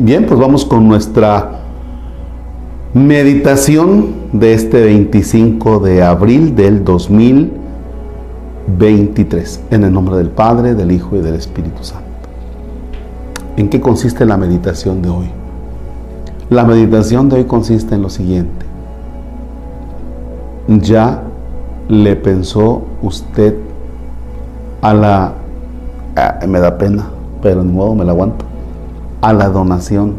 [0.00, 1.58] Bien, pues vamos con nuestra
[2.94, 9.60] meditación de este 25 de abril del 2023.
[9.72, 12.06] En el nombre del Padre, del Hijo y del Espíritu Santo.
[13.56, 15.26] ¿En qué consiste la meditación de hoy?
[16.48, 18.66] La meditación de hoy consiste en lo siguiente.
[20.68, 21.24] ¿Ya
[21.88, 23.56] le pensó usted
[24.80, 25.32] a la...
[26.14, 27.08] Ah, me da pena,
[27.42, 28.47] pero de modo me la aguanto.
[29.20, 30.14] A la donación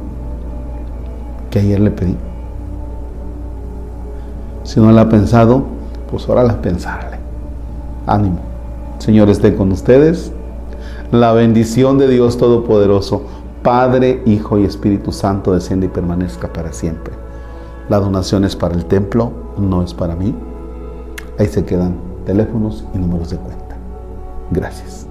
[1.49, 2.17] que ayer le pedí.
[4.63, 5.63] Si no la ha pensado,
[6.11, 7.17] pues ahora la pensarle.
[8.05, 8.39] Ánimo.
[8.99, 10.31] Señor, esté con ustedes.
[11.11, 13.23] La bendición de Dios Todopoderoso,
[13.63, 17.13] Padre, Hijo y Espíritu Santo, desciende y permanezca para siempre.
[17.89, 20.35] La donación es para el templo, no es para mí.
[21.39, 23.75] Ahí se quedan teléfonos y números de cuenta.
[24.51, 25.07] Gracias.